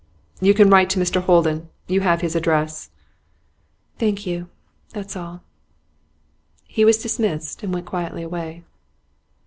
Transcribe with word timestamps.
'You 0.39 0.55
can 0.55 0.71
write 0.71 0.89
to 0.89 0.99
Mr 0.99 1.21
Holden; 1.21 1.69
you 1.85 2.01
have 2.01 2.21
his 2.21 2.35
address.' 2.35 2.89
'Thank 3.99 4.25
you. 4.25 4.49
That's 4.93 5.15
all.' 5.15 5.43
He 6.63 6.83
was 6.83 6.97
dismissed, 6.99 7.61
and 7.61 7.71
went 7.71 7.85
quietly 7.85 8.23
away. 8.23 8.63